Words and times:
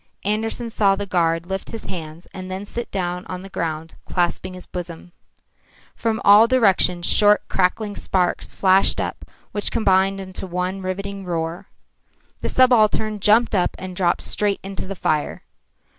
Andersen 0.25 0.71
saw 0.71 0.95
the 0.95 1.05
guard 1.05 1.45
lift 1.45 1.69
his 1.69 1.83
hands 1.83 2.27
and 2.33 2.49
then 2.49 2.65
sit 2.65 2.89
down 2.89 3.23
on 3.27 3.43
the 3.43 3.51
ground 3.51 3.93
clasping 4.05 4.55
his 4.55 4.65
bosom. 4.65 5.11
From 5.95 6.19
all 6.25 6.47
directions 6.47 7.05
short, 7.05 7.47
crackling 7.49 7.95
sparks 7.95 8.51
flashed 8.55 8.99
up 8.99 9.23
which 9.51 9.69
combined 9.69 10.19
into 10.19 10.47
one 10.47 10.81
riving 10.81 11.23
roar. 11.23 11.67
The 12.39 12.49
subaltern 12.49 13.19
jumped 13.19 13.53
up 13.53 13.75
and 13.77 13.95
dropped 13.95 14.23
straight 14.23 14.59
into 14.63 14.87
the 14.87 14.95
fire. 14.95 15.43